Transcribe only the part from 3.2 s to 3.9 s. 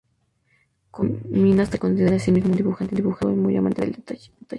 muy amante